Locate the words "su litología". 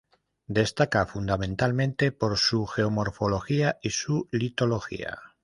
3.91-5.19